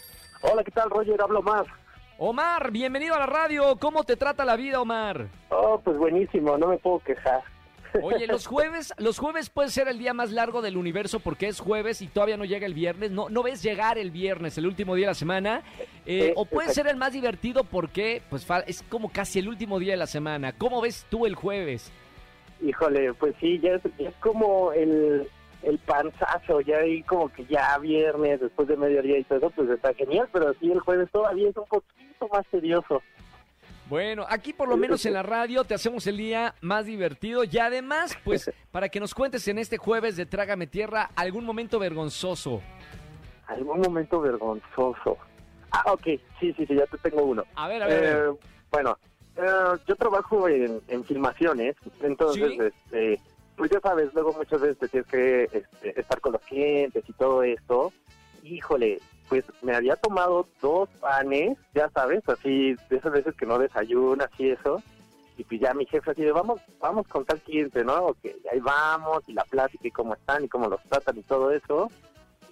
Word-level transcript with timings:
Hola, 0.41 0.63
¿qué 0.63 0.71
tal, 0.71 0.89
Roger? 0.89 1.21
Hablo 1.21 1.41
más. 1.41 1.65
Omar, 2.19 2.71
bienvenido 2.71 3.13
a 3.15 3.19
la 3.19 3.25
radio. 3.27 3.75
¿Cómo 3.79 4.03
te 4.03 4.15
trata 4.15 4.43
la 4.43 4.55
vida, 4.55 4.81
Omar? 4.81 5.27
Oh, 5.49 5.79
pues 5.83 5.97
buenísimo, 5.97 6.57
no 6.57 6.67
me 6.67 6.77
puedo 6.77 6.99
quejar. 6.99 7.41
Oye, 8.01 8.25
los 8.27 8.47
jueves, 8.47 8.91
los 8.97 9.19
jueves 9.19 9.49
puede 9.49 9.69
ser 9.69 9.87
el 9.87 9.99
día 9.99 10.13
más 10.13 10.31
largo 10.31 10.61
del 10.63 10.77
universo 10.77 11.19
porque 11.19 11.47
es 11.47 11.59
jueves 11.59 12.01
y 12.01 12.07
todavía 12.07 12.37
no 12.37 12.45
llega 12.45 12.65
el 12.65 12.73
viernes. 12.73 13.11
No, 13.11 13.29
no 13.29 13.43
ves 13.43 13.61
llegar 13.61 13.97
el 13.99 14.09
viernes, 14.11 14.57
el 14.57 14.65
último 14.65 14.95
día 14.95 15.05
de 15.05 15.11
la 15.11 15.15
semana. 15.15 15.61
Eh, 16.05 16.29
Eh, 16.29 16.33
o 16.35 16.45
puede 16.45 16.73
ser 16.73 16.87
el 16.87 16.95
más 16.95 17.13
divertido 17.13 17.63
porque 17.63 18.23
pues 18.29 18.47
es 18.65 18.81
como 18.89 19.11
casi 19.11 19.37
el 19.39 19.47
último 19.47 19.77
día 19.77 19.93
de 19.93 19.97
la 19.97 20.07
semana. 20.07 20.53
¿Cómo 20.53 20.81
ves 20.81 21.05
tú 21.09 21.25
el 21.27 21.35
jueves? 21.35 21.91
Híjole, 22.61 23.13
pues 23.13 23.35
sí, 23.39 23.59
ya 23.59 23.73
es, 23.73 23.81
ya 23.97 24.09
es 24.09 24.15
como 24.15 24.71
el, 24.71 25.27
el 25.63 25.77
panzazo, 25.79 26.61
ya 26.61 26.77
ahí 26.77 27.03
como 27.03 27.29
que 27.29 27.45
ya 27.45 27.77
viernes, 27.77 28.39
después 28.39 28.67
de 28.67 28.77
mediodía 28.77 29.19
y 29.19 29.23
todo 29.23 29.37
eso, 29.39 29.49
pues 29.51 29.69
está 29.69 29.93
genial, 29.93 30.27
pero 30.31 30.53
sí, 30.59 30.71
el 30.71 30.79
jueves 30.79 31.09
todavía 31.11 31.49
es 31.49 31.57
un 31.57 31.65
poquito 31.65 32.27
más 32.31 32.45
tedioso. 32.47 33.01
Bueno, 33.89 34.25
aquí 34.27 34.51
por 34.51 34.67
lo 34.67 34.75
menos 34.75 35.05
en 35.05 35.13
la 35.13 35.23
radio 35.23 35.63
te 35.63 35.73
hacemos 35.73 36.05
el 36.07 36.17
día 36.17 36.55
más 36.59 36.85
divertido 36.85 37.45
y 37.45 37.57
además, 37.57 38.17
pues, 38.25 38.51
para 38.71 38.89
que 38.89 38.99
nos 38.99 39.13
cuentes 39.13 39.47
en 39.47 39.59
este 39.59 39.77
jueves 39.77 40.17
de 40.17 40.25
Trágame 40.25 40.67
Tierra 40.67 41.09
algún 41.15 41.45
momento 41.45 41.79
vergonzoso. 41.79 42.61
Algún 43.47 43.79
momento 43.79 44.19
vergonzoso. 44.19 45.17
Ah, 45.71 45.83
ok, 45.93 46.03
sí, 46.39 46.53
sí, 46.53 46.65
sí, 46.65 46.75
ya 46.75 46.85
te 46.85 46.97
tengo 46.97 47.23
uno. 47.23 47.43
A 47.55 47.67
ver, 47.69 47.83
a 47.83 47.87
ver. 47.87 48.03
Eh, 48.03 48.37
bueno, 48.71 48.97
eh, 49.37 49.77
yo 49.87 49.95
trabajo 49.95 50.47
en, 50.47 50.81
en 50.87 51.03
filmaciones, 51.03 51.75
entonces, 52.01 52.51
¿Sí? 52.51 52.59
este, 52.61 53.21
pues 53.55 53.71
ya 53.71 53.79
sabes, 53.79 54.13
luego 54.13 54.33
muchas 54.33 54.61
veces 54.61 54.77
te 54.77 54.87
tienes 54.87 55.09
que 55.09 55.43
este, 55.51 55.99
estar 55.99 56.21
con 56.21 56.33
los 56.33 56.41
clientes 56.41 57.03
y 57.07 57.13
todo 57.13 57.43
esto. 57.43 57.91
Híjole, 58.43 58.99
pues 59.29 59.43
me 59.61 59.75
había 59.75 59.95
tomado 59.95 60.47
dos 60.61 60.89
panes, 60.99 61.57
ya 61.73 61.89
sabes, 61.89 62.27
así 62.29 62.75
de 62.89 62.97
esas 62.97 63.11
veces 63.11 63.35
que 63.35 63.45
no 63.45 63.59
desayunas 63.59 64.29
y 64.37 64.49
eso. 64.49 64.81
Y 65.37 65.43
pues 65.43 65.61
ya 65.61 65.73
mi 65.73 65.85
jefe 65.85 66.11
así 66.11 66.23
de, 66.23 66.31
vamos, 66.31 66.61
vamos 66.79 67.07
con 67.07 67.23
tal 67.23 67.39
cliente, 67.41 67.83
¿no? 67.83 67.95
Ok, 68.07 68.25
ahí 68.51 68.59
vamos, 68.59 69.21
y 69.27 69.33
la 69.33 69.43
plática 69.43 69.87
y 69.87 69.91
cómo 69.91 70.15
están 70.15 70.43
y 70.43 70.47
cómo 70.47 70.67
los 70.67 70.81
tratan 70.83 71.17
y 71.17 71.23
todo 71.23 71.51
eso 71.51 71.91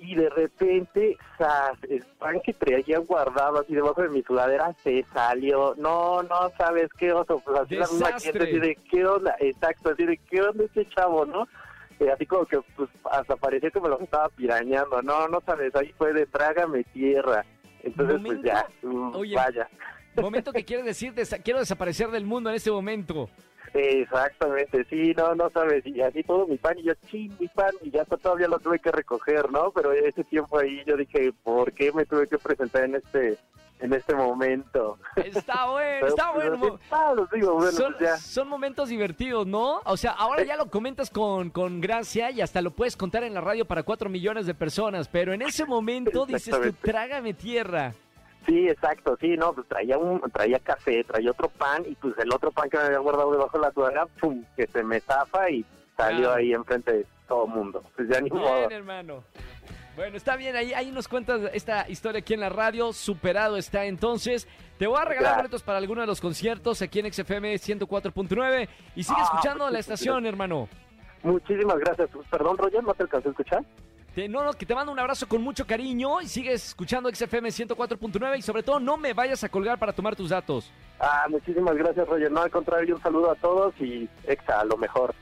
y 0.06 0.16
de 0.16 0.30
repente, 0.30 1.18
¡zas! 1.38 1.78
el 1.90 2.04
pan 2.20 2.40
que 2.44 2.54
traía 2.54 3.00
guardado 3.00 3.60
así 3.62 3.74
debajo 3.74 4.02
de 4.02 4.10
mi 4.10 4.22
sudadera 4.24 4.74
se 4.84 5.04
salió. 5.14 5.74
No, 5.78 6.24
no 6.24 6.50
sabes 6.58 6.90
qué 6.98 7.12
oso. 7.14 7.42
Pues 7.44 7.60
así 7.60 7.76
la 7.76 7.88
misma 7.88 8.08
Desastre. 8.08 8.32
gente, 8.34 8.50
así 8.50 8.60
de 8.60 8.76
qué 8.90 9.06
onda, 9.06 9.36
exacto, 9.40 9.90
así 9.92 10.06
de 10.06 10.18
qué 10.30 10.42
onda 10.42 10.64
este 10.66 10.86
chavo, 10.90 11.26
¿no? 11.26 11.48
Eh, 12.00 12.12
así 12.12 12.26
como 12.26 12.46
que 12.46 12.60
pues 12.76 12.90
hasta 13.12 13.36
parecía 13.38 13.72
que 13.72 13.80
me 13.80 13.90
lo 13.90 14.00
estaba 14.00 14.30
pirañando. 14.30 15.02
No, 15.02 15.28
no 15.28 15.42
sabes, 15.46 15.74
ahí 15.76 15.94
fue 15.98 16.14
de 16.14 16.26
trágame 16.26 16.84
tierra. 16.86 17.46
Entonces, 17.84 18.20
pues 18.26 18.42
ya, 18.44 18.68
mm, 18.84 19.16
Oye. 19.16 19.36
vaya. 19.36 19.68
Momento 20.16 20.52
que 20.54 20.64
quiere 20.66 20.84
decir, 20.84 21.14
desa- 21.14 21.42
quiero 21.44 21.60
desaparecer 21.60 22.10
del 22.10 22.26
mundo 22.26 22.50
en 22.50 22.56
este 22.56 22.72
momento. 22.72 23.30
Exactamente, 23.78 24.86
sí, 24.86 25.14
no, 25.18 25.36
no 25.36 25.50
sabes, 25.50 25.86
y 25.86 26.00
así 26.02 26.24
todo 26.24 26.48
mi 26.48 26.58
pan, 26.58 26.80
y 26.80 26.84
yo, 26.84 26.94
sí, 27.12 27.30
mi 27.38 27.48
pan, 27.50 27.74
y 27.82 27.92
ya 27.92 28.06
todavía 28.06 28.48
lo 28.48 28.58
tuve 28.60 28.80
que 28.80 28.90
recoger, 28.90 29.52
¿no? 29.52 29.72
Pero 29.72 29.92
ese 29.92 30.24
tiempo 30.24 30.58
ahí 30.58 30.82
yo 30.86 30.96
dije, 30.96 31.34
¿por 31.44 31.74
qué 31.74 31.92
me 31.92 32.06
tuve 32.06 32.26
que 32.28 32.38
presentar 32.38 32.86
en 32.86 32.96
este 32.96 33.38
en 33.82 33.92
este 33.92 34.16
momento? 34.16 34.98
Está 35.18 35.70
bueno, 35.70 36.08
está 36.08 36.32
pues, 36.34 36.58
bueno. 36.58 36.76
así, 36.76 36.86
ah, 36.92 37.14
los 37.14 37.30
digo, 37.30 37.56
bueno, 37.56 37.72
son, 37.74 37.94
pues 37.98 38.10
ya. 38.10 38.18
son 38.18 38.48
momentos 38.48 38.88
divertidos, 38.88 39.46
¿no? 39.46 39.82
O 39.84 39.98
sea, 39.98 40.12
ahora 40.12 40.44
ya 40.44 40.56
lo 40.56 40.68
comentas 40.70 41.10
con, 41.10 41.50
con 41.50 41.82
gracia 41.82 42.32
y 42.32 42.40
hasta 42.40 42.62
lo 42.62 42.72
puedes 42.72 42.96
contar 42.96 43.24
en 43.26 43.34
la 43.34 43.42
radio 43.42 43.66
para 43.66 43.84
cuatro 43.84 44.10
millones 44.10 44.46
de 44.46 44.54
personas, 44.54 45.10
pero 45.10 45.34
en 45.34 45.42
ese 45.42 45.66
momento 45.66 46.26
dices 46.26 46.56
tú, 46.58 46.74
trágame 46.82 47.34
tierra. 47.34 47.94
Sí, 48.46 48.68
exacto, 48.70 49.18
sí, 49.20 49.36
no, 49.38 49.54
pues 49.54 49.68
traía 49.68 49.98
un, 49.98 50.22
traía 50.32 50.60
café, 50.60 51.04
traía 51.04 51.32
otro 51.32 51.50
pan, 51.50 51.84
y 51.88 51.96
pues 51.96 52.14
el 52.20 52.32
otro 52.32 52.52
pan 52.52 52.70
que 52.70 52.78
me 52.78 52.84
había 52.84 53.00
guardado 53.00 53.32
debajo 53.32 53.58
de 53.58 53.66
la 53.66 53.72
sudadera, 53.74 54.06
pum, 54.20 54.44
que 54.56 54.68
se 54.68 54.84
me 54.84 55.00
zafa 55.00 55.50
y 55.50 55.66
salió 55.98 56.32
Ah. 56.32 56.36
ahí 56.36 56.54
enfrente 56.54 56.92
de 56.94 57.06
todo 57.28 57.48
mundo. 57.48 57.84
Pues 57.96 58.08
ya 58.08 58.22
ni 58.22 58.30
modo. 58.30 58.68
Bien, 58.68 58.72
hermano. 58.72 59.24
Bueno, 59.96 60.18
está 60.18 60.36
bien, 60.36 60.56
ahí, 60.58 60.74
ahí 60.74 60.92
nos 60.92 61.08
cuentas 61.08 61.40
esta 61.54 61.90
historia 61.90 62.20
aquí 62.20 62.34
en 62.34 62.42
la 62.42 62.50
radio, 62.50 62.92
superado 62.94 63.56
está 63.58 63.86
entonces. 63.86 64.46
Te 64.78 64.88
voy 64.88 64.98
a 64.98 65.06
regalar 65.06 65.22
Claro. 65.32 65.38
boletos 65.38 65.64
para 65.64 65.78
alguno 65.78 66.02
de 66.02 66.08
los 66.08 66.20
conciertos 66.20 66.82
aquí 66.82 67.00
en 67.00 67.12
XFM 67.12 67.58
104.9 67.58 68.68
y 68.96 69.04
sigue 69.04 69.18
Ah, 69.20 69.24
escuchando 69.24 69.64
la 69.64 69.70
muchas 69.72 69.80
estación, 69.80 70.16
gracias. 70.16 70.34
hermano. 70.34 70.68
Muchísimas 71.24 71.80
gracias. 71.80 72.10
Perdón, 72.30 72.58
Roger, 72.58 72.84
¿no 72.84 72.94
te 72.94 73.04
alcancé 73.04 73.30
a 73.30 73.32
escuchar? 73.32 73.64
Te, 74.16 74.30
no, 74.30 74.46
no, 74.46 74.54
que 74.54 74.66
te 74.66 74.74
mando 74.74 74.94
un 74.94 75.00
abrazo 75.00 75.28
con 75.28 75.42
mucho 75.42 75.68
cariño 75.68 76.22
y 76.22 76.30
sigues 76.30 76.70
escuchando 76.70 77.14
XFM 77.14 77.50
104.9 77.50 78.38
y 78.38 78.42
sobre 78.42 78.64
todo 78.64 78.80
no 78.80 78.96
me 78.96 79.12
vayas 79.12 79.44
a 79.44 79.50
colgar 79.50 79.78
para 79.78 79.92
tomar 79.92 80.16
tus 80.16 80.30
datos. 80.30 80.72
Ah, 81.02 81.26
muchísimas 81.30 81.76
gracias, 81.76 82.08
Roger. 82.08 82.32
No, 82.32 82.42
al 82.42 82.50
contrario, 82.50 82.96
un 82.96 83.02
saludo 83.02 83.30
a 83.32 83.36
todos 83.36 83.74
y 83.82 84.08
exa, 84.24 84.62
a 84.62 84.64
lo 84.64 84.78
mejor. 84.78 85.14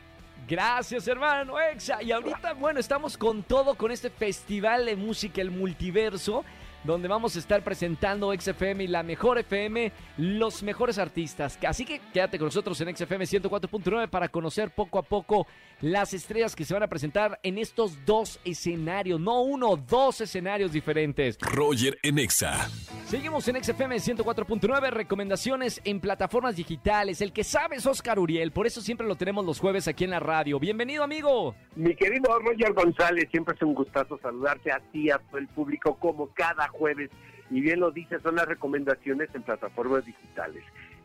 Gracias, 0.48 1.08
hermano 1.08 1.60
Exa. 1.60 2.04
Y 2.04 2.12
ahorita, 2.12 2.54
bueno, 2.54 2.80
estamos 2.80 3.18
con 3.18 3.42
todo 3.42 3.74
con 3.74 3.90
este 3.90 4.12
festival 4.12 4.86
de 4.86 4.96
música, 4.96 5.42
el 5.42 5.50
multiverso, 5.50 6.46
donde 6.84 7.08
vamos 7.08 7.36
a 7.36 7.40
estar 7.40 7.64
presentando 7.64 8.34
XFM 8.34 8.84
y 8.84 8.88
la 8.88 9.04
mejor 9.04 9.38
FM, 9.40 9.92
los 10.18 10.64
mejores 10.64 10.98
artistas. 10.98 11.58
Así 11.68 11.86
que 11.86 12.02
quédate 12.14 12.38
con 12.38 12.48
nosotros 12.48 12.80
en 12.82 12.96
XFM 12.96 13.26
104.9 13.26 14.10
para 14.10 14.30
conocer 14.30 14.72
poco 14.72 15.00
a 15.00 15.04
poco 15.04 15.48
las 15.82 16.14
estrellas 16.14 16.56
que 16.56 16.66
se 16.66 16.74
van 16.74 16.84
a 16.84 16.88
presentar 16.88 17.40
en 17.44 17.58
estos 17.58 18.06
dos 18.06 18.40
escenarios, 18.44 19.20
no 19.20 19.42
uno, 19.42 19.76
dos 19.76 20.22
escenarios 20.22 20.72
diferentes. 20.72 21.38
Roger 21.40 21.98
en 22.04 22.20
Exa. 22.20 22.70
Seguimos 23.14 23.48
en 23.48 23.64
XFM 23.64 23.98
104.9, 23.98 24.90
recomendaciones 24.90 25.80
en 25.84 26.00
plataformas 26.00 26.56
digitales. 26.56 27.22
El 27.22 27.32
que 27.32 27.44
sabe 27.44 27.76
es 27.76 27.86
Oscar 27.86 28.18
Uriel, 28.18 28.52
por 28.52 28.66
eso 28.66 28.82
siempre 28.82 29.06
lo 29.06 29.16
tenemos 29.16 29.46
los 29.46 29.60
jueves 29.60 29.88
aquí 29.88 30.04
en 30.04 30.10
la 30.10 30.20
radio. 30.20 30.60
Bienvenido, 30.60 31.04
amigo. 31.04 31.54
Mi 31.76 31.96
querido 31.96 32.40
Roger 32.40 32.74
González, 32.74 33.30
siempre 33.30 33.54
es 33.54 33.62
un 33.62 33.76
gustazo 33.76 34.18
saludarte 34.18 34.72
a 34.72 34.80
ti, 34.92 35.12
a 35.12 35.20
todo 35.20 35.38
el 35.38 35.48
público, 35.48 35.96
como 36.00 36.30
cada 36.34 36.68
jueves. 36.70 37.12
Y 37.52 37.62
bien 37.62 37.82
lo 37.82 37.92
dices, 37.92 38.20
son 38.24 38.36
las 38.36 38.48
recomendaciones 38.48 39.30
en 39.36 39.44
plataformas 39.44 40.04
digitales. 40.08 40.64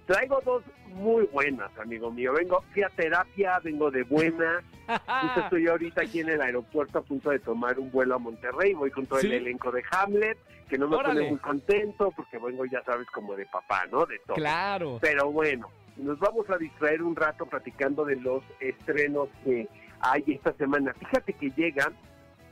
Traigo 0.08 0.40
dos 0.42 0.62
muy 0.86 1.26
buenas, 1.26 1.70
amigo 1.78 2.10
mío. 2.10 2.32
Vengo, 2.32 2.64
fui 2.72 2.82
a 2.82 2.88
terapia, 2.88 3.60
vengo 3.62 3.90
de 3.90 4.04
buena. 4.04 4.64
Justo 4.88 5.40
estoy 5.40 5.68
ahorita 5.68 6.00
aquí 6.00 6.20
en 6.20 6.30
el 6.30 6.40
aeropuerto 6.40 7.00
a 7.00 7.02
punto 7.02 7.28
de 7.28 7.38
tomar 7.40 7.78
un 7.78 7.90
vuelo 7.90 8.14
a 8.14 8.18
Monterrey. 8.18 8.72
Voy 8.72 8.90
con 8.90 9.04
todo 9.04 9.18
¿Sí? 9.18 9.26
el 9.26 9.34
elenco 9.34 9.70
de 9.70 9.82
Hamlet, 9.90 10.38
que 10.66 10.78
no 10.78 10.88
me 10.88 10.96
Órale. 10.96 11.20
pone 11.20 11.30
muy 11.32 11.38
contento 11.40 12.10
porque 12.16 12.38
vengo, 12.38 12.64
ya 12.64 12.82
sabes, 12.84 13.06
como 13.10 13.36
de 13.36 13.44
papá, 13.44 13.84
¿no? 13.92 14.06
De 14.06 14.18
todo. 14.20 14.36
Claro. 14.36 14.96
Pero 15.02 15.30
bueno, 15.30 15.68
nos 15.98 16.18
vamos 16.18 16.48
a 16.48 16.56
distraer 16.56 17.02
un 17.02 17.14
rato 17.14 17.44
platicando 17.44 18.06
de 18.06 18.16
los 18.16 18.42
estrenos 18.60 19.28
que 19.44 19.68
hay 20.00 20.24
esta 20.26 20.54
semana. 20.54 20.94
Fíjate 20.94 21.34
que 21.34 21.50
llega 21.50 21.92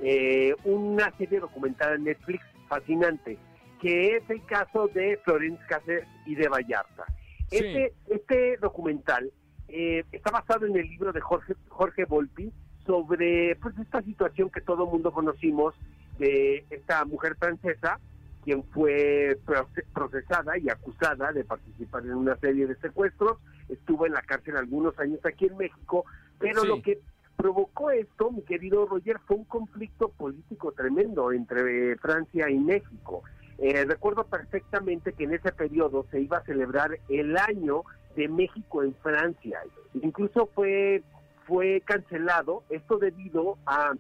eh, 0.00 0.54
una 0.64 1.10
serie 1.16 1.40
documental 1.40 1.94
en 1.94 2.04
Netflix 2.04 2.44
fascinante, 2.68 3.38
que 3.80 4.16
es 4.16 4.28
el 4.28 4.44
caso 4.44 4.88
de 4.88 5.18
Florence 5.24 5.64
Cassés 5.66 6.04
y 6.26 6.34
de 6.34 6.48
Vallarta. 6.48 7.06
Sí. 7.50 7.56
Este, 7.58 7.94
este 8.08 8.56
documental 8.58 9.30
eh, 9.68 10.04
está 10.12 10.30
basado 10.30 10.66
en 10.66 10.76
el 10.76 10.88
libro 10.88 11.12
de 11.12 11.20
Jorge, 11.20 11.54
Jorge 11.68 12.04
Volpi 12.04 12.52
sobre 12.84 13.56
pues 13.56 13.76
esta 13.78 14.02
situación 14.02 14.50
que 14.50 14.60
todo 14.60 14.86
mundo 14.86 15.12
conocimos 15.12 15.74
de 16.18 16.64
esta 16.70 17.04
mujer 17.04 17.36
francesa 17.36 17.98
quien 18.44 18.62
fue 18.64 19.36
proce- 19.44 19.84
procesada 19.92 20.56
y 20.56 20.68
acusada 20.68 21.32
de 21.32 21.42
participar 21.44 22.04
en 22.04 22.14
una 22.14 22.36
serie 22.36 22.66
de 22.68 22.76
secuestros, 22.76 23.38
estuvo 23.68 24.06
en 24.06 24.12
la 24.12 24.22
cárcel 24.22 24.56
algunos 24.56 24.96
años 25.00 25.18
aquí 25.24 25.46
en 25.46 25.56
México, 25.56 26.04
pero 26.38 26.60
Sí. 26.62 26.68
lo 26.68 26.80
que 26.80 27.00
provocó 27.36 27.90
esto, 27.90 28.30
mi 28.30 28.42
querido 28.42 28.86
Roger, 28.86 29.18
fue 29.26 29.36
un 29.38 29.44
conflicto 29.46 30.10
político 30.10 30.70
tremendo 30.72 31.32
entre 31.32 31.96
Francia 31.98 32.48
y 32.48 32.58
México. 32.60 33.24
Eh, 33.58 33.84
recuerdo 33.86 34.24
perfectamente 34.24 35.12
que 35.12 35.24
en 35.24 35.34
ese 35.34 35.52
periodo 35.52 36.04
se 36.10 36.20
iba 36.20 36.38
a 36.38 36.44
celebrar 36.44 36.98
el 37.08 37.36
año 37.36 37.82
de 38.14 38.28
México 38.28 38.82
en 38.82 38.94
Francia. 38.96 39.60
Incluso 39.94 40.46
fue, 40.54 41.02
fue 41.46 41.82
cancelado, 41.84 42.62
esto 42.70 42.98
debido 42.98 43.58
a 43.66 43.92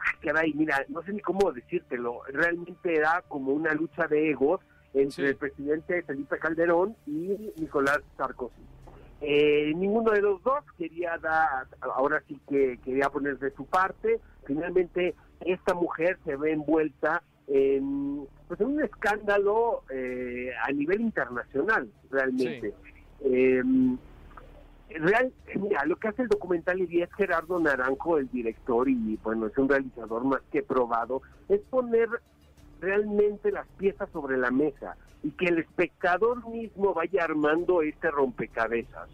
Ah, 0.00 0.14
caray, 0.22 0.52
mira, 0.54 0.84
no 0.90 1.02
sé 1.02 1.12
ni 1.12 1.20
cómo 1.20 1.50
decírtelo, 1.50 2.20
realmente 2.28 2.94
era 2.94 3.20
como 3.26 3.52
una 3.52 3.74
lucha 3.74 4.06
de 4.06 4.30
egos 4.30 4.60
entre 4.94 5.10
Sí. 5.10 5.22
el 5.24 5.36
presidente 5.36 6.02
Felipe 6.04 6.38
Calderón 6.38 6.94
y 7.04 7.52
Nicolás 7.56 7.98
Sarkozy. 8.16 8.62
Eh, 9.20 9.72
ninguno 9.74 10.12
de 10.12 10.22
los 10.22 10.40
dos 10.44 10.62
quería 10.78 11.18
dar, 11.18 11.66
ahora 11.80 12.22
sí 12.28 12.40
que 12.48 12.78
quería 12.84 13.10
poner 13.10 13.38
de 13.40 13.50
su 13.50 13.66
parte. 13.66 14.20
Finalmente, 14.46 15.16
esta 15.40 15.74
mujer 15.74 16.16
se 16.24 16.36
ve 16.36 16.52
envuelta 16.52 17.20
en, 17.48 18.26
pues, 18.48 18.60
un 18.60 18.82
escándalo 18.82 19.82
eh, 19.90 20.50
a 20.62 20.72
nivel 20.72 21.02
internacional, 21.02 21.88
realmente. 22.10 22.74
Eh, 23.20 23.62
Real, 24.90 25.30
mira, 25.56 25.84
lo 25.84 25.96
que 25.96 26.08
hace 26.08 26.22
el 26.22 26.28
documental 26.28 26.80
y 26.80 27.02
es 27.02 27.12
Gerardo 27.12 27.60
Naranjo, 27.60 28.16
el 28.16 28.30
director, 28.30 28.88
y 28.88 29.18
bueno, 29.22 29.46
es 29.46 29.58
un 29.58 29.68
realizador 29.68 30.24
más 30.24 30.40
que 30.50 30.62
probado, 30.62 31.20
es 31.50 31.60
poner 31.68 32.08
realmente 32.80 33.52
las 33.52 33.66
piezas 33.76 34.08
sobre 34.12 34.38
la 34.38 34.50
mesa 34.50 34.96
y 35.22 35.30
que 35.32 35.46
el 35.46 35.58
espectador 35.58 36.48
mismo 36.48 36.94
vaya 36.94 37.24
armando 37.24 37.82
este 37.82 38.10
rompecabezas. 38.10 39.10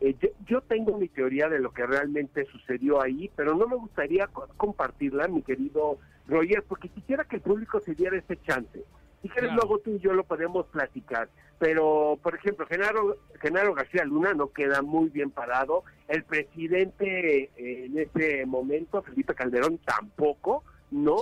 Eh, 0.00 0.14
yo, 0.20 0.28
yo 0.46 0.60
tengo 0.62 0.96
mi 0.96 1.08
teoría 1.08 1.48
de 1.48 1.58
lo 1.58 1.72
que 1.72 1.84
realmente 1.86 2.44
sucedió 2.46 3.02
ahí, 3.02 3.30
pero 3.34 3.54
no 3.56 3.66
me 3.66 3.76
gustaría 3.76 4.26
co- 4.28 4.48
compartirla, 4.56 5.26
mi 5.28 5.42
querido 5.42 5.98
Roger, 6.26 6.62
porque 6.68 6.88
quisiera 6.88 7.24
que 7.24 7.36
el 7.36 7.42
público 7.42 7.80
se 7.80 7.94
diera 7.94 8.16
ese 8.16 8.36
chance. 8.42 8.84
Si 9.22 9.28
quieres, 9.28 9.50
Claro. 9.50 9.62
luego 9.66 9.78
tú 9.80 9.90
y 9.96 9.98
yo 9.98 10.12
lo 10.12 10.22
podemos 10.24 10.66
platicar. 10.66 11.28
Pero, 11.58 12.16
por 12.22 12.36
ejemplo, 12.36 12.66
Genaro, 12.66 13.16
Genaro 13.40 13.74
García 13.74 14.04
Luna 14.04 14.32
no 14.34 14.52
queda 14.52 14.80
muy 14.82 15.08
bien 15.08 15.32
parado. 15.32 15.82
El 16.06 16.22
presidente 16.22 17.50
eh, 17.56 17.86
en 17.86 17.98
ese 17.98 18.46
momento, 18.46 19.02
Felipe 19.02 19.34
Calderón, 19.34 19.78
tampoco, 19.78 20.62
¿no? 20.92 21.16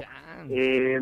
Eh, 0.50 1.00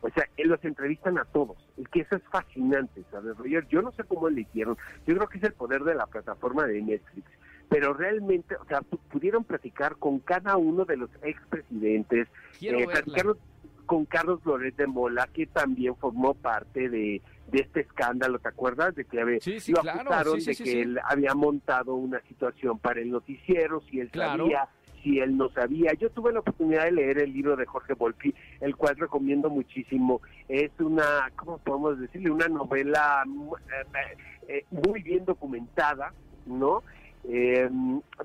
o 0.00 0.08
sea, 0.10 0.24
los 0.38 0.64
entrevistan 0.64 1.18
a 1.18 1.24
todos. 1.24 1.56
Y 1.76 1.84
que 1.84 2.00
eso 2.00 2.16
es 2.16 2.22
fascinante, 2.30 3.02
¿sabes, 3.10 3.36
Roger? 3.36 3.66
Yo 3.68 3.82
no 3.82 3.92
sé 3.92 4.04
cómo 4.04 4.28
le 4.28 4.42
hicieron. 4.42 4.76
Yo 5.06 5.14
creo 5.16 5.28
que 5.28 5.38
es 5.38 5.44
el 5.44 5.52
poder 5.54 5.82
de 5.82 5.94
la 5.94 6.06
plataforma 6.06 6.66
de 6.66 6.80
Netflix. 6.82 7.26
Pero 7.68 7.92
realmente, 7.92 8.56
o 8.56 8.64
sea, 8.64 8.80
pu- 8.80 8.98
pudieron 9.10 9.44
platicar 9.44 9.96
con 9.96 10.20
cada 10.20 10.56
uno 10.56 10.84
de 10.86 10.96
los 10.96 11.10
expresidentes, 11.22 12.28
eh, 12.60 12.86
platicaron 12.86 13.36
con 13.84 14.04
Carlos 14.04 14.40
Loret 14.44 14.76
de 14.76 14.86
Mola, 14.86 15.28
que 15.32 15.46
también 15.46 15.96
formó 15.96 16.34
parte 16.34 16.88
de, 16.90 17.22
de 17.50 17.58
este 17.60 17.80
escándalo, 17.80 18.38
¿te 18.38 18.48
acuerdas? 18.48 18.94
De 18.94 19.04
que 19.04 19.20
había- 19.20 19.40
Sí, 19.40 19.60
sí, 19.60 19.72
lo 19.72 19.80
claro, 19.80 20.00
acusaron 20.00 20.40
sí, 20.40 20.50
de 20.50 20.56
que 20.56 20.82
él 20.82 21.00
había 21.04 21.34
montado 21.34 21.94
una 21.94 22.20
situación 22.22 22.78
para 22.78 23.00
el 23.00 23.10
noticiero, 23.10 23.80
si 23.90 24.00
él 24.00 24.10
Claro. 24.10 24.44
sabía, 24.44 24.68
si 25.02 25.18
él 25.20 25.36
no 25.36 25.48
sabía. 25.50 25.92
Yo 25.94 26.10
tuve 26.10 26.32
la 26.32 26.40
oportunidad 26.40 26.84
de 26.84 26.92
leer 26.92 27.18
el 27.18 27.32
libro 27.32 27.56
de 27.56 27.66
Jorge 27.66 27.94
Volpi, 27.94 28.34
el 28.60 28.76
cual 28.76 28.96
recomiendo 28.96 29.50
muchísimo. 29.50 30.20
Es 30.48 30.70
una, 30.78 31.30
¿cómo 31.36 31.58
podemos 31.58 31.98
decirle? 31.98 32.30
Una 32.30 32.48
novela 32.48 33.22
mu- 33.26 33.56
eh, 33.56 34.16
eh, 34.48 34.64
muy 34.70 35.02
bien 35.02 35.24
documentada, 35.24 36.12
¿no? 36.46 36.82
Eh, 37.24 37.68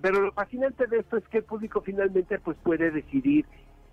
pero 0.01 0.21
lo 0.21 0.31
fascinante 0.31 0.87
de 0.87 0.99
esto 0.99 1.17
es 1.17 1.27
que 1.29 1.39
el 1.39 1.43
público 1.43 1.81
finalmente 1.81 2.39
pues 2.39 2.57
puede 2.63 2.91
decidir 2.91 3.45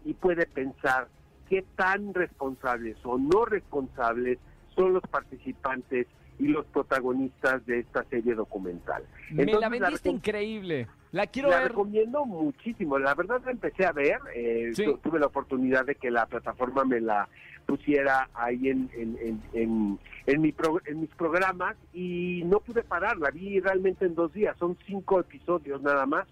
y 0.04 0.14
puede 0.14 0.46
pensar 0.46 1.08
qué 1.48 1.64
tan 1.76 2.14
responsables 2.14 2.96
o 3.04 3.18
no 3.18 3.44
responsables 3.44 4.38
son 4.74 4.92
los 4.92 5.02
participantes 5.10 6.06
y 6.40 6.48
los 6.48 6.64
protagonistas 6.66 7.64
de 7.66 7.80
esta 7.80 8.02
serie 8.04 8.34
documental. 8.34 9.04
Me 9.30 9.44
la 9.44 9.68
vendiste 9.68 10.08
increíble. 10.08 10.88
La 11.12 11.26
quiero 11.26 11.50
la 11.50 11.58
ver. 11.60 11.68
recomiendo 11.68 12.24
muchísimo. 12.24 12.98
La 12.98 13.14
verdad 13.14 13.40
la 13.44 13.50
empecé 13.50 13.84
a 13.84 13.92
ver. 13.92 14.18
eh, 14.34 14.70
Sí. 14.74 14.84
Tuve 15.02 15.18
la 15.20 15.26
oportunidad 15.26 15.84
de 15.84 15.96
que 15.96 16.10
la 16.10 16.26
plataforma 16.26 16.84
me 16.84 17.00
la 17.00 17.28
pusiera 17.66 18.28
ahí 18.34 18.68
en, 18.68 18.88
en, 18.94 19.18
en, 19.20 19.42
en, 19.52 19.98
en 20.26 20.40
mi 20.40 20.52
pro- 20.52 20.80
en 20.86 21.00
mis 21.02 21.10
programas 21.10 21.76
y 21.92 22.42
no 22.46 22.60
pude 22.60 22.82
parar. 22.82 23.18
La 23.18 23.30
vi 23.30 23.60
realmente 23.60 24.06
en 24.06 24.14
dos 24.14 24.32
días. 24.32 24.56
Son 24.58 24.76
cinco 24.86 25.20
episodios 25.20 25.82
nada 25.82 26.06
más. 26.06 26.26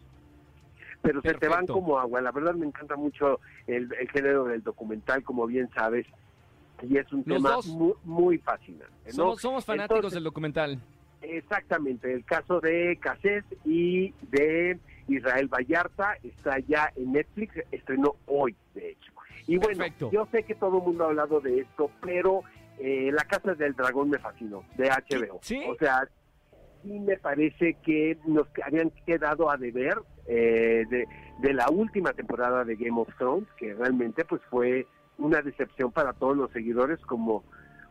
Pero 1.03 1.23
se 1.23 1.35
te 1.35 1.49
van 1.49 1.67
como 1.67 1.99
agua. 1.99 2.21
La 2.21 2.33
verdad 2.33 2.55
me 2.55 2.67
encanta 2.67 2.97
mucho 2.97 3.41
el, 3.67 3.93
el 4.01 4.09
género 4.11 4.45
del 4.45 4.63
documental, 4.63 5.23
como 5.23 5.47
bien 5.47 5.69
sabes. 5.75 6.07
Y 6.83 6.97
es 6.97 7.13
un 7.13 7.23
Los 7.27 7.37
tema 7.39 7.51
dos. 7.53 7.67
muy, 7.67 7.93
muy 8.05 8.39
fascinante. 8.39 8.87
¿no? 9.07 9.13
Somos, 9.13 9.41
somos 9.41 9.65
fanáticos 9.65 9.97
Entonces, 9.97 10.15
del 10.17 10.25
documental. 10.25 10.79
Exactamente, 11.21 12.13
el 12.13 12.25
caso 12.25 12.61
de 12.61 12.97
Cassés 13.01 13.45
y 13.65 14.13
de 14.31 14.79
Israel 15.09 15.49
Vallarta 15.49 16.17
está 16.23 16.59
ya 16.61 16.93
en 16.97 17.13
Netflix, 17.13 17.55
estrenó 17.73 18.15
hoy, 18.27 18.55
de 18.75 18.91
hecho. 18.91 19.13
Y 19.47 19.57
bueno, 19.57 19.79
Perfecto. 19.79 20.11
yo 20.13 20.29
sé 20.31 20.45
que 20.45 20.55
todo 20.55 20.79
el 20.79 20.85
mundo 20.85 21.05
ha 21.05 21.09
hablado 21.09 21.41
de 21.41 21.61
esto, 21.61 21.91
pero 22.03 22.43
eh, 22.79 23.11
La 23.13 23.25
Casa 23.25 23.55
del 23.55 23.75
Dragón 23.75 24.11
me 24.11 24.19
fascinó, 24.19 24.63
de 24.77 24.91
HBO. 24.91 25.39
¿Sí? 25.43 25.61
O 25.69 25.75
sea, 25.77 26.09
sí 26.85 27.01
me 27.01 27.17
parece 27.17 27.75
que 27.83 28.17
nos 28.27 28.47
habían 28.65 28.91
quedado 29.05 29.51
a 29.51 29.57
deber 29.57 29.99
eh, 30.27 30.85
de, 30.89 31.07
de 31.41 31.53
la 31.55 31.69
última 31.71 32.13
temporada 32.13 32.65
de 32.65 32.77
Game 32.77 33.01
of 33.01 33.09
Thrones, 33.17 33.49
que 33.57 33.75
realmente 33.75 34.25
pues 34.25 34.41
fue 34.51 34.87
una 35.19 35.43
decepción 35.43 35.93
para 35.93 36.13
todos 36.13 36.37
los 36.37 36.51
seguidores 36.53 36.99
como 37.01 37.45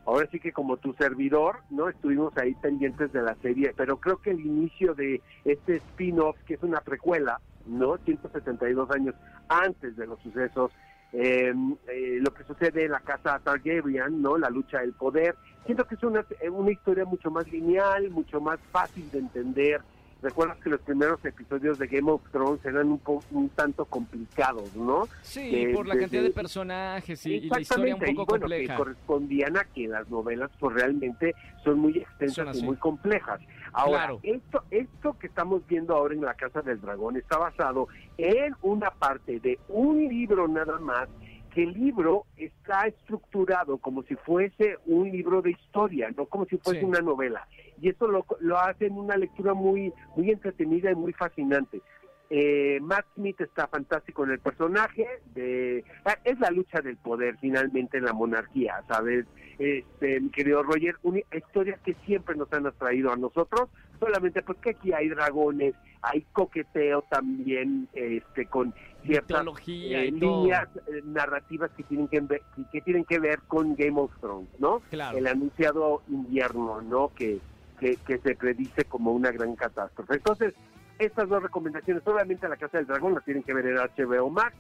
ahora 0.06 0.28
sí 0.32 0.40
que 0.40 0.54
como 0.54 0.78
tu 0.78 0.94
servidor, 0.94 1.58
¿no? 1.70 1.90
Estuvimos 1.90 2.36
ahí 2.38 2.56
pendientes 2.56 3.12
de 3.12 3.22
la 3.22 3.36
serie, 3.36 3.74
pero 3.76 3.98
creo 3.98 4.18
que 4.18 4.32
el 4.32 4.40
inicio 4.40 4.96
de 4.96 5.22
este 5.44 5.76
spin-off, 5.76 6.38
que 6.46 6.54
es 6.54 6.64
una 6.64 6.80
precuela, 6.80 7.42
¿no? 7.66 7.98
172 7.98 8.90
años 8.92 9.16
antes 9.50 9.98
de 9.98 10.08
los 10.08 10.20
sucesos, 10.22 10.72
eh, 11.12 11.54
eh, 11.88 12.20
lo 12.22 12.34
que 12.34 12.44
sucede 12.44 12.86
en 12.86 12.92
la 12.92 13.02
casa 13.02 13.40
Targaryen, 13.44 14.22
¿no? 14.22 14.38
La 14.38 14.50
lucha 14.50 14.80
del 14.80 14.94
poder. 14.94 15.36
Siento 15.66 15.86
que 15.86 15.96
es 15.96 16.04
una, 16.04 16.26
eh, 16.40 16.50
una 16.50 16.72
historia 16.72 17.04
mucho 17.04 17.30
más 17.30 17.50
lineal, 17.52 18.10
mucho 18.10 18.40
más 18.40 18.60
fácil 18.72 19.12
de 19.12 19.20
entender. 19.20 19.82
Recuerdas 20.22 20.58
que 20.58 20.70
los 20.72 20.82
primeros 20.82 21.24
episodios 21.24 21.78
de 21.78 21.88
Game 21.88 22.12
of 22.12 22.22
Thrones 22.32 22.64
eran 22.66 22.88
un, 22.88 22.98
po- 23.00 23.24
un 23.32 23.50
tanto 23.50 23.86
complicados, 23.86 24.76
¿no? 24.76 25.08
Sí, 25.22 25.66
de- 25.68 25.74
por 25.74 25.88
la 25.88 25.94
de- 25.94 26.02
cantidad 26.02 26.22
de- 26.24 26.28
de 26.30 26.34
personajes 26.34 27.26
y, 27.26 27.34
y 27.36 27.50
la 27.50 27.60
historia 27.62 27.94
un 27.96 28.00
poco 28.00 28.12
y 28.12 28.16
bueno, 28.16 28.26
compleja. 28.42 28.74
que 28.74 28.78
correspondían 28.78 29.58
a 29.58 29.64
que 29.66 29.88
las 29.88 30.10
novelas 30.10 30.50
pues 30.60 30.76
realmente 30.76 31.36
son 31.64 31.80
muy 31.80 31.98
extensas 32.00 32.58
y 32.58 32.64
muy 32.64 32.78
complejas. 32.78 33.40
Ahora, 33.74 33.98
Claro. 34.08 34.20
esto, 34.24 34.64
esto 34.72 35.18
que 35.20 35.28
estamos 35.28 35.66
viendo 35.68 35.96
ahora 35.96 36.16
en 36.16 36.22
la 36.22 36.34
Casa 36.34 36.62
del 36.64 36.82
Dragón 36.82 37.16
está 37.18 37.38
basado 37.38 37.88
en 38.18 38.56
una 38.64 38.90
parte 38.90 39.40
de 39.40 39.60
un 39.68 40.08
libro 40.08 40.48
nada 40.48 40.80
más 40.80 41.08
que 41.54 41.64
el 41.64 41.74
libro 41.74 42.26
está 42.38 42.88
estructurado 42.88 43.78
como 43.78 44.04
si 44.04 44.16
fuese 44.16 44.78
un 44.86 45.12
libro 45.12 45.42
de 45.42 45.52
historia, 45.52 46.10
no 46.16 46.26
como 46.26 46.46
si 46.46 46.58
fuese 46.58 46.80
Sí. 46.82 46.86
una 46.86 47.02
novela. 47.02 47.48
Y 47.82 47.90
eso 47.90 48.08
lo, 48.08 48.26
lo 48.40 48.58
hace 48.58 48.88
en 48.88 48.98
una 48.98 49.18
lectura 49.18 49.54
muy, 49.54 49.94
muy 50.16 50.32
entretenida 50.32 50.92
y 50.92 50.96
muy 50.96 51.14
fascinante. 51.14 51.82
Eh, 52.30 52.80
Matt 52.82 53.06
Smith 53.16 53.40
está 53.40 53.68
fantástico 53.68 54.26
en 54.26 54.32
el 54.32 54.40
personaje, 54.40 55.08
de, 55.34 55.86
ah, 56.04 56.18
es 56.26 56.38
la 56.40 56.52
lucha 56.52 56.82
del 56.82 56.98
poder 56.98 57.38
finalmente 57.40 57.98
en 57.98 58.04
la 58.04 58.12
monarquía, 58.12 58.84
¿sabes? 58.88 59.26
Este, 59.58 60.20
mi 60.20 60.30
querido 60.30 60.62
Roger, 60.62 60.96
una 61.04 61.22
historias 61.32 61.80
que 61.82 61.96
siempre 62.06 62.36
nos 62.36 62.52
han 62.52 62.68
atraído 62.68 63.14
a 63.14 63.16
nosotros, 63.16 63.70
solamente 64.00 64.42
porque 64.42 64.72
aquí 64.72 64.92
hay 64.92 65.08
dragones, 65.08 65.74
hay 66.02 66.26
coqueteo 66.34 67.04
también 67.10 67.88
este, 67.94 68.46
con 68.48 68.74
ciertas 69.06 69.46
eh, 69.68 70.12
líneas 70.12 70.68
eh, 70.88 71.02
narrativas 71.06 71.72
que 71.78 71.84
tienen 71.84 72.10
que, 72.10 72.20
ver, 72.20 72.42
que 72.74 72.82
tienen 72.82 73.06
que 73.06 73.20
ver 73.20 73.40
con 73.48 73.74
Game 73.76 74.00
of 74.02 74.12
Thrones, 74.20 74.50
¿no? 74.60 74.82
Claro. 74.90 75.18
El 75.18 75.28
anunciado 75.28 76.02
invierno, 76.10 76.82
¿no? 76.82 77.14
Que, 77.16 77.40
que, 77.80 77.96
que 77.98 78.18
se 78.20 78.36
predice 78.36 78.86
como 78.86 79.12
una 79.12 79.32
gran 79.32 79.56
catástrofe. 79.56 80.16
Entonces, 80.16 80.54
estas 81.00 81.30
dos 81.30 81.44
recomendaciones, 81.44 82.06
obviamente 82.06 82.48
La 82.48 82.58
Casa 82.58 82.78
del 82.78 82.88
Dragón 82.88 83.14
la 83.14 83.22
tienen 83.22 83.44
que 83.44 83.54
ver 83.54 83.68
en 83.68 83.78
HBO 83.78 84.30
Max 84.30 84.56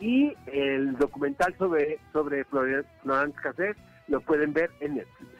y 0.00 0.32
el 0.46 0.96
documental 0.96 1.54
sobre, 1.58 1.98
sobre 2.12 2.44
Florence, 2.44 2.88
Florence 3.02 3.38
Cassés 3.40 3.76
lo 4.08 4.20
pueden 4.20 4.52
ver 4.52 4.70
en 4.80 4.96
Netflix. 4.96 5.30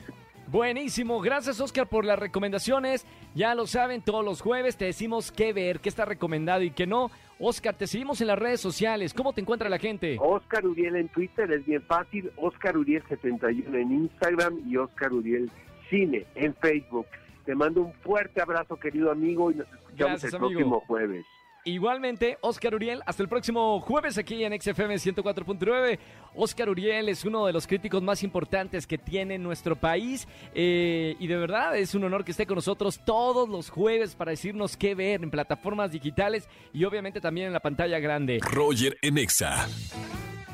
Buenísimo, 0.49 1.21
gracias 1.21 1.61
Oscar 1.61 1.87
por 1.87 2.05
las 2.05 2.19
recomendaciones. 2.19 3.07
Ya 3.37 3.55
lo 3.55 3.69
saben, 3.69 4.03
todos 4.03 4.25
los 4.25 4.41
jueves 4.41 4.77
te 4.77 4.87
decimos 4.87 5.31
qué 5.31 5.53
ver, 5.53 5.79
qué 5.79 5.89
está 5.89 6.05
recomendado 6.05 6.63
y 6.63 6.73
qué 6.73 6.89
no. 6.89 7.11
Oscar, 7.39 7.75
te 7.75 7.87
seguimos 7.87 8.21
en 8.21 8.27
las 8.27 8.39
redes 8.39 8.61
sociales. 8.61 9.15
¿Cómo 9.15 9.33
te 9.33 9.41
encuentra 9.41 9.69
la 9.69 9.79
gente? 9.79 10.19
Oscar 10.21 10.67
Uriel 10.67 10.97
en 10.97 11.09
Twitter 11.09 11.51
es 11.53 11.65
bien 11.65 11.83
fácil, 11.83 12.31
Oscar 12.37 12.77
Uriel 12.77 13.03
71 13.09 13.79
en 13.79 13.93
Instagram 13.93 14.61
y 14.67 14.77
Oscar 14.77 15.13
Uriel 15.13 15.51
Cine 15.91 16.25
en 16.37 16.55
Facebook. 16.55 17.07
Te 17.45 17.55
mando 17.55 17.83
un 17.83 17.93
fuerte 17.95 18.41
abrazo, 18.41 18.77
querido 18.77 19.11
amigo, 19.11 19.51
y 19.51 19.57
nos 19.57 19.67
escuchamos 19.67 19.97
Gracias, 20.23 20.33
el 20.33 20.37
amigo. 20.37 20.51
próximo 20.51 20.81
jueves. 20.87 21.27
Igualmente, 21.65 22.39
Oscar 22.41 22.75
Uriel, 22.75 23.03
hasta 23.05 23.23
el 23.23 23.29
próximo 23.29 23.81
jueves 23.81 24.17
aquí 24.17 24.43
en 24.45 24.59
XFM 24.59 24.95
104.9. 24.95 25.99
Oscar 26.35 26.71
Uriel 26.71 27.11
es 27.11 27.27
uno 27.27 27.45
de 27.45 27.53
los 27.53 27.67
críticos 27.67 28.03
más 28.03 28.23
importantes 28.23 28.87
que 28.87 28.97
tiene 28.97 29.37
nuestro 29.37 29.77
país 29.77 30.27
eh, 30.55 31.17
y 31.19 31.27
de 31.27 31.37
verdad 31.37 31.77
es 31.77 31.95
un 31.95 32.05
honor 32.05 32.25
que 32.25 32.31
esté 32.31 32.47
con 32.47 32.55
nosotros 32.55 33.05
todos 33.05 33.47
los 33.47 33.69
jueves 33.69 34.15
para 34.15 34.31
decirnos 34.31 34.79
qué 34.79 34.95
ver 34.95 35.23
en 35.23 35.31
plataformas 35.31 35.93
digitales 35.93 36.49
y 36.73 36.85
obviamente 36.85 37.21
también 37.21 37.49
en 37.49 37.53
la 37.53 37.61
pantalla 37.61 37.99
grande. 37.99 38.39
Roger 38.41 38.97
en 39.03 39.19
Exa. 39.19 39.67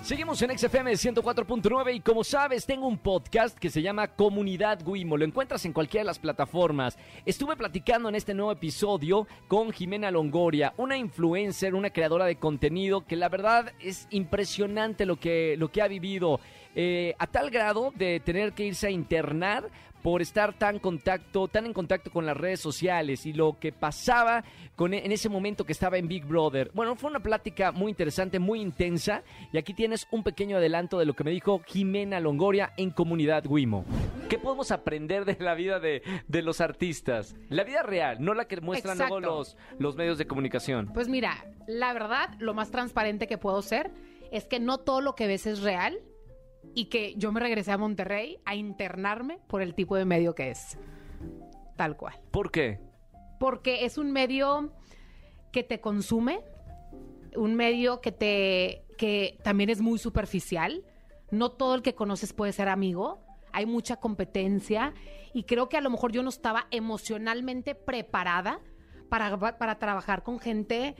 Seguimos 0.07 0.41
en 0.41 0.57
XFM 0.57 0.93
104.9 0.93 1.97
y 1.97 1.99
como 1.99 2.23
sabes 2.23 2.65
tengo 2.65 2.87
un 2.87 2.97
podcast 2.97 3.59
que 3.59 3.71
se 3.71 3.83
llama 3.83 4.07
Comunidad 4.07 4.79
Guimo. 4.87 5.17
Lo 5.17 5.25
encuentras 5.25 5.65
en 5.65 5.73
cualquiera 5.73 6.03
de 6.03 6.07
las 6.07 6.21
plataformas. 6.21 6.97
Estuve 7.25 7.57
platicando 7.57 8.09
en 8.09 8.15
este 8.15 8.33
nuevo 8.33 8.53
episodio 8.53 9.27
con 9.49 9.73
Jimena 9.73 10.13
Longoria, 10.13 10.75
una 10.77 10.97
influencer, 10.97 11.75
una 11.75 11.91
creadora 11.91 12.25
de 12.25 12.37
contenido 12.37 13.05
que 13.05 13.17
la 13.17 13.29
verdad 13.29 13.73
es 13.81 14.07
impresionante 14.11 15.07
lo 15.07 15.19
que, 15.19 15.57
lo 15.59 15.73
que 15.73 15.83
ha 15.83 15.89
vivido. 15.89 16.39
Eh, 16.77 17.15
a 17.19 17.27
tal 17.27 17.51
grado 17.51 17.93
de 17.97 18.21
tener 18.21 18.53
que 18.53 18.67
irse 18.67 18.87
a 18.87 18.91
internar 18.91 19.71
por 20.03 20.23
estar 20.23 20.57
tan 20.57 20.79
contacto, 20.79 21.49
tan 21.49 21.67
en 21.67 21.73
contacto 21.73 22.13
con 22.13 22.27
las 22.27 22.37
redes 22.37 22.61
sociales 22.61 23.27
y 23.27 23.33
lo 23.33 23.59
que 23.59 23.73
pasaba 23.73 24.45
con 24.77 24.95
en 24.95 25.11
ese 25.11 25.29
momento 25.29 25.65
que 25.65 25.73
estaba 25.73 25.99
en 25.99 26.07
Big 26.07 26.25
Brother. 26.25 26.71
Bueno, 26.75 26.95
fue 26.95 27.11
una 27.11 27.19
plática 27.19 27.73
muy 27.73 27.91
interesante, 27.91 28.39
muy 28.39 28.61
intensa 28.61 29.25
y 29.53 29.59
aquí 29.59 29.75
tienes 29.75 30.07
un 30.13 30.23
pequeño 30.23 30.59
adelanto 30.59 31.01
de 31.01 31.07
lo 31.07 31.15
que 31.15 31.25
me 31.25 31.33
dijo 31.33 31.61
Jimena 31.67 32.21
Longoria 32.21 32.73
en 32.77 32.91
Comunidad 32.91 33.47
Wimo. 33.49 33.85
¿Qué 34.29 34.39
podemos 34.39 34.71
aprender 34.71 35.25
de 35.25 35.37
la 35.43 35.55
vida 35.55 35.81
de, 35.81 36.03
de 36.29 36.43
los 36.43 36.61
artistas? 36.61 37.35
La 37.49 37.65
vida 37.65 37.83
real, 37.83 38.19
no 38.21 38.33
la 38.33 38.47
que 38.47 38.61
muestran 38.61 38.99
luego 38.99 39.19
los, 39.19 39.57
los 39.81 39.97
medios 39.97 40.19
de 40.19 40.29
comunicación. 40.29 40.93
Pues 40.95 41.09
mira, 41.09 41.47
la 41.67 41.93
verdad, 41.93 42.29
lo 42.39 42.55
más 42.55 42.71
transparente 42.71 43.27
que 43.27 43.39
puedo 43.39 43.61
ser 43.61 43.91
es 44.31 44.47
que 44.47 44.61
no 44.61 44.79
todo 44.79 45.01
lo 45.01 45.17
que 45.17 45.27
ves 45.27 45.47
es 45.47 45.63
real 45.63 45.99
y 46.75 46.87
que 46.87 47.15
yo 47.17 47.33
me 47.33 47.41
regresé 47.41 47.73
a 47.73 47.79
Monterrey 47.79 48.39
a 48.45 48.55
internarme 48.55 49.39
por 49.47 49.63
el 49.63 49.75
tipo 49.75 49.97
de 49.97 50.05
medio 50.05 50.35
que 50.35 50.51
es. 50.51 50.79
Tal 51.77 51.97
cual. 51.97 52.15
¿Por 52.31 52.51
qué? 52.51 52.81
Porque 53.39 53.85
es 53.85 53.99
un 53.99 54.13
medio 54.13 54.73
que 55.53 55.63
te 55.63 55.81
consume, 55.81 56.41
un 57.35 57.55
medio 57.55 58.01
que 58.01 58.13
te 58.13 58.87
que 58.97 59.39
también 59.43 59.71
es 59.71 59.81
muy 59.81 59.99
superficial. 59.99 60.85
No 61.31 61.53
todo 61.53 61.75
el 61.75 61.83
que 61.83 61.95
conoces 61.95 62.33
puede 62.33 62.53
ser 62.53 62.69
amigo. 62.69 63.21
Hay 63.53 63.67
mucha 63.67 63.97
competencia 63.97 64.95
y 65.33 65.45
creo 65.45 65.69
que 65.69 65.77
a 65.77 65.81
lo 65.81 65.91
mejor 65.91 66.13
yo 66.13 66.23
no 66.23 66.29
estaba 66.29 66.67
emocionalmente 66.71 67.75
preparada 67.75 68.61
para, 69.09 69.37
para 69.59 69.79
trabajar 69.79 70.23
con 70.23 70.39
gente 70.41 70.95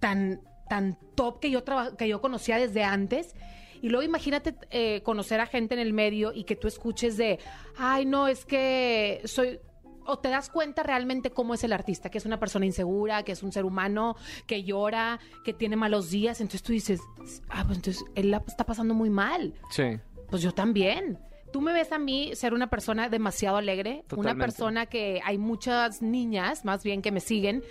tan, 0.00 0.40
tan 0.68 0.98
top 1.14 1.40
que 1.40 1.50
yo, 1.50 1.62
que 1.96 2.08
yo 2.08 2.20
conocía 2.20 2.58
desde 2.58 2.84
antes. 2.84 3.34
Y 3.82 3.88
luego 3.88 4.04
imagínate 4.04 4.54
eh, 4.70 5.02
conocer 5.02 5.40
a 5.40 5.46
gente 5.46 5.74
en 5.74 5.80
el 5.80 5.92
medio 5.92 6.32
y 6.32 6.44
que 6.44 6.54
tú 6.56 6.68
escuches 6.68 7.16
de, 7.16 7.38
ay, 7.76 8.06
no, 8.06 8.28
es 8.28 8.46
que 8.46 9.20
soy... 9.24 9.60
O 10.04 10.18
te 10.18 10.30
das 10.30 10.48
cuenta 10.48 10.82
realmente 10.82 11.30
cómo 11.30 11.54
es 11.54 11.62
el 11.62 11.72
artista, 11.72 12.08
que 12.08 12.18
es 12.18 12.26
una 12.26 12.40
persona 12.40 12.66
insegura, 12.66 13.22
que 13.22 13.32
es 13.32 13.42
un 13.42 13.52
ser 13.52 13.64
humano, 13.64 14.16
que 14.48 14.64
llora, 14.64 15.20
que 15.44 15.52
tiene 15.52 15.76
malos 15.76 16.10
días. 16.10 16.40
Entonces 16.40 16.62
tú 16.64 16.72
dices, 16.72 17.00
ah, 17.48 17.64
pues 17.64 17.78
entonces 17.78 18.04
él 18.16 18.32
la 18.32 18.42
está 18.46 18.64
pasando 18.64 18.94
muy 18.94 19.10
mal. 19.10 19.54
Sí. 19.70 19.84
Pues 20.28 20.42
yo 20.42 20.52
también. 20.52 21.20
Tú 21.52 21.60
me 21.60 21.72
ves 21.72 21.92
a 21.92 21.98
mí 21.98 22.34
ser 22.34 22.54
una 22.54 22.70
persona 22.70 23.08
demasiado 23.10 23.58
alegre, 23.58 24.04
una 24.16 24.34
persona 24.34 24.86
que 24.86 25.20
hay 25.22 25.38
muchas 25.38 26.02
niñas, 26.02 26.64
más 26.64 26.82
bien, 26.82 27.02
que 27.02 27.12
me 27.12 27.20
siguen 27.20 27.62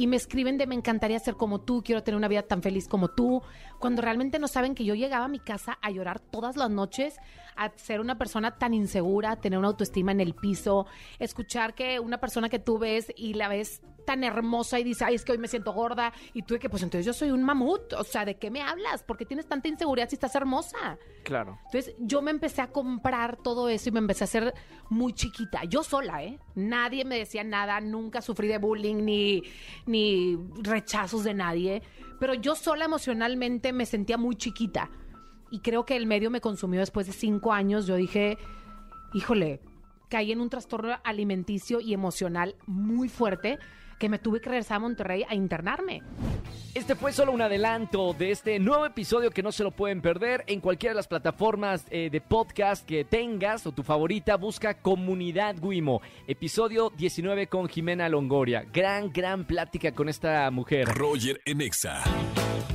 y 0.00 0.06
me 0.06 0.16
escriben 0.16 0.56
de 0.56 0.66
me 0.66 0.74
encantaría 0.74 1.18
ser 1.18 1.36
como 1.36 1.60
tú, 1.60 1.82
quiero 1.84 2.02
tener 2.02 2.16
una 2.16 2.26
vida 2.26 2.40
tan 2.40 2.62
feliz 2.62 2.88
como 2.88 3.08
tú, 3.08 3.42
cuando 3.78 4.00
realmente 4.00 4.38
no 4.38 4.48
saben 4.48 4.74
que 4.74 4.86
yo 4.86 4.94
llegaba 4.94 5.26
a 5.26 5.28
mi 5.28 5.40
casa 5.40 5.76
a 5.82 5.90
llorar 5.90 6.20
todas 6.20 6.56
las 6.56 6.70
noches, 6.70 7.18
a 7.54 7.68
ser 7.76 8.00
una 8.00 8.16
persona 8.16 8.56
tan 8.56 8.72
insegura, 8.72 9.36
tener 9.36 9.58
una 9.58 9.68
autoestima 9.68 10.12
en 10.12 10.20
el 10.20 10.32
piso, 10.32 10.86
escuchar 11.18 11.74
que 11.74 12.00
una 12.00 12.16
persona 12.16 12.48
que 12.48 12.58
tú 12.58 12.78
ves 12.78 13.12
y 13.14 13.34
la 13.34 13.48
ves 13.48 13.82
tan 14.06 14.24
hermosa 14.24 14.80
y 14.80 14.84
dice, 14.84 15.04
ay, 15.04 15.14
es 15.14 15.24
que 15.24 15.32
hoy 15.32 15.38
me 15.38 15.48
siento 15.48 15.72
gorda, 15.72 16.12
y 16.32 16.42
tú 16.42 16.54
de 16.54 16.60
que, 16.60 16.68
pues 16.68 16.82
entonces 16.82 17.06
yo 17.06 17.12
soy 17.12 17.30
un 17.30 17.42
mamut, 17.42 17.92
o 17.92 18.04
sea, 18.04 18.24
¿de 18.24 18.36
qué 18.36 18.50
me 18.50 18.62
hablas? 18.62 19.02
¿Por 19.02 19.16
qué 19.16 19.26
tienes 19.26 19.46
tanta 19.46 19.68
inseguridad 19.68 20.08
si 20.08 20.16
estás 20.16 20.34
hermosa? 20.34 20.98
Claro. 21.22 21.58
Entonces 21.66 21.94
yo 21.98 22.22
me 22.22 22.30
empecé 22.30 22.62
a 22.62 22.72
comprar 22.72 23.36
todo 23.36 23.68
eso 23.68 23.88
y 23.88 23.92
me 23.92 23.98
empecé 23.98 24.24
a 24.24 24.26
hacer 24.26 24.54
muy 24.88 25.12
chiquita. 25.12 25.64
Yo 25.64 25.82
sola, 25.82 26.24
¿eh? 26.24 26.38
Nadie 26.54 27.04
me 27.04 27.18
decía 27.18 27.44
nada, 27.44 27.80
nunca 27.80 28.20
sufrí 28.22 28.48
de 28.48 28.58
bullying 28.58 29.04
ni, 29.04 29.42
ni 29.90 30.38
rechazos 30.62 31.24
de 31.24 31.34
nadie. 31.34 31.82
Pero 32.18 32.34
yo 32.34 32.54
sola 32.54 32.84
emocionalmente 32.84 33.72
me 33.72 33.86
sentía 33.86 34.16
muy 34.16 34.36
chiquita. 34.36 34.90
Y 35.50 35.60
creo 35.60 35.84
que 35.84 35.96
el 35.96 36.06
medio 36.06 36.30
me 36.30 36.40
consumió 36.40 36.80
después 36.80 37.06
de 37.06 37.12
cinco 37.12 37.52
años. 37.52 37.86
Yo 37.86 37.96
dije, 37.96 38.38
híjole, 39.12 39.60
caí 40.08 40.32
en 40.32 40.40
un 40.40 40.50
trastorno 40.50 40.98
alimenticio 41.04 41.80
y 41.80 41.92
emocional 41.92 42.56
muy 42.66 43.08
fuerte 43.08 43.58
que 44.00 44.08
me 44.08 44.18
tuve 44.18 44.40
que 44.40 44.48
regresar 44.48 44.78
a 44.78 44.80
Monterrey 44.80 45.24
a 45.28 45.34
internarme. 45.36 46.02
Este 46.74 46.94
fue 46.94 47.12
solo 47.12 47.32
un 47.32 47.42
adelanto 47.42 48.14
de 48.14 48.30
este 48.30 48.58
nuevo 48.58 48.86
episodio 48.86 49.30
que 49.30 49.42
no 49.42 49.52
se 49.52 49.62
lo 49.62 49.72
pueden 49.72 50.00
perder 50.00 50.42
en 50.46 50.60
cualquiera 50.60 50.92
de 50.92 50.96
las 50.96 51.06
plataformas 51.06 51.84
eh, 51.90 52.08
de 52.10 52.20
podcast 52.20 52.86
que 52.86 53.04
tengas 53.04 53.66
o 53.66 53.72
tu 53.72 53.82
favorita. 53.82 54.36
Busca 54.36 54.80
Comunidad 54.80 55.56
Guimo, 55.60 56.00
episodio 56.26 56.90
19 56.96 57.48
con 57.48 57.68
Jimena 57.68 58.08
Longoria. 58.08 58.64
Gran, 58.72 59.12
gran 59.12 59.44
plática 59.44 59.92
con 59.92 60.08
esta 60.08 60.50
mujer. 60.50 60.88
Roger 60.88 61.40
en 61.44 61.60
Exa. 61.60 62.02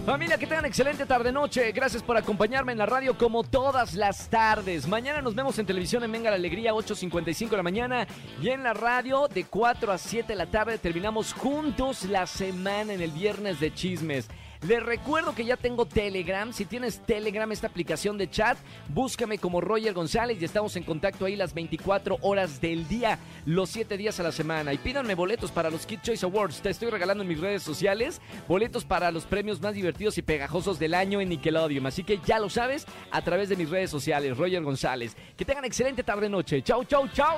Familia, 0.06 0.38
que 0.38 0.46
tengan 0.46 0.66
excelente 0.66 1.08
tarde-noche. 1.08 1.72
Gracias 1.72 2.04
por 2.04 2.16
acompañarme 2.16 2.72
en 2.72 2.78
la 2.78 2.86
radio 2.86 3.18
como 3.18 3.44
todas 3.44 3.96
las 3.96 4.30
tardes. 4.30 4.88
Mañana 4.88 5.20
nos 5.20 5.34
vemos 5.34 5.58
en 5.58 5.66
televisión 5.66 6.04
en 6.04 6.12
Venga 6.12 6.30
la 6.30 6.36
Alegría, 6.36 6.74
8.55 6.74 7.50
de 7.50 7.58
la 7.58 7.64
mañana. 7.64 8.08
Y 8.40 8.50
en 8.50 8.62
la 8.62 8.76
radio, 8.76 9.28
de 9.28 9.46
4 9.46 9.92
a 9.92 9.98
7 9.98 10.28
de 10.28 10.36
la 10.36 10.46
tarde, 10.46 10.78
terminamos 10.78 11.34
juntos 11.34 12.04
la 12.04 12.28
semana 12.28 12.94
en 12.94 13.02
el 13.02 13.10
viernes 13.10 13.60
de 13.60 13.74
chismes. 13.74 14.30
Les 14.68 14.82
recuerdo 14.82 15.36
que 15.36 15.46
ya 15.46 15.58
tengo 15.58 15.86
Telegram. 15.86 16.52
Si 16.52 16.66
tienes 16.66 17.00
Telegram, 17.00 17.52
esta 17.52 17.68
aplicación 17.68 18.18
de 18.18 18.28
chat, 18.30 18.58
búscame 18.90 19.38
como 19.38 19.62
Roger 19.62 19.94
González 19.94 20.42
y 20.42 20.46
estamos 20.46 20.76
en 20.76 20.82
contacto 20.82 21.26
ahí 21.26 21.36
las 21.36 21.54
24 21.54 22.18
horas 22.22 22.62
del 22.62 22.88
día, 22.88 23.20
los 23.46 23.70
7 23.70 23.96
días 23.96 24.20
a 24.20 24.24
la 24.24 24.32
semana. 24.32 24.74
Y 24.74 24.80
pídanme 24.80 25.14
boletos 25.14 25.52
para 25.52 25.70
los 25.70 25.86
Kid 25.86 26.00
Choice 26.02 26.26
Awards. 26.26 26.62
Te 26.62 26.72
estoy 26.72 26.90
regalando 26.90 27.22
en 27.22 27.30
mis 27.30 27.40
redes 27.40 27.62
sociales 27.62 28.22
boletos 28.48 28.86
para 28.86 29.12
los 29.12 29.26
premios 29.26 29.62
más 29.62 29.76
divertidos 29.76 30.18
y 30.18 30.24
pegajosos 30.24 30.80
del 30.80 30.96
año 30.96 31.22
en 31.22 31.30
Nickelodeon. 31.30 31.86
Así 31.86 32.04
que 32.04 32.20
ya 32.26 32.40
lo 32.40 32.50
sabes 32.50 32.88
a 33.12 33.22
través 33.22 33.50
de 33.50 33.58
mis 33.58 33.70
redes 33.70 33.92
sociales, 33.92 34.36
Roger 34.36 34.64
González. 34.64 35.16
Que 35.38 35.46
tengan 35.46 35.66
excelente 35.66 36.04
tarde-noche. 36.04 36.64
Chau, 36.64 36.84
chau, 36.86 37.08
chau. 37.10 37.38